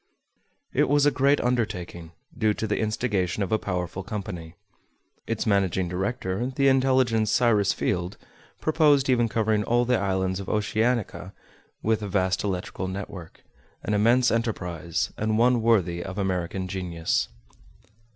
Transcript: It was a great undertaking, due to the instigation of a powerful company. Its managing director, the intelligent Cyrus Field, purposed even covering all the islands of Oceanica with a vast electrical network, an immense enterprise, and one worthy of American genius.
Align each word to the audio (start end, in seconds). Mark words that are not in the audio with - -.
It 0.73 0.89
was 0.89 1.05
a 1.05 1.11
great 1.11 1.39
undertaking, 1.41 2.11
due 2.35 2.55
to 2.55 2.65
the 2.65 2.79
instigation 2.79 3.43
of 3.43 3.51
a 3.51 3.59
powerful 3.59 4.01
company. 4.01 4.55
Its 5.27 5.45
managing 5.45 5.89
director, 5.89 6.47
the 6.47 6.69
intelligent 6.69 7.27
Cyrus 7.29 7.71
Field, 7.71 8.17
purposed 8.59 9.11
even 9.11 9.29
covering 9.29 9.63
all 9.63 9.85
the 9.85 9.99
islands 9.99 10.39
of 10.39 10.49
Oceanica 10.49 11.33
with 11.83 12.01
a 12.01 12.07
vast 12.09 12.43
electrical 12.43 12.87
network, 12.87 13.43
an 13.83 13.93
immense 13.93 14.31
enterprise, 14.31 15.13
and 15.19 15.37
one 15.37 15.61
worthy 15.61 16.03
of 16.03 16.17
American 16.17 16.67
genius. 16.67 17.27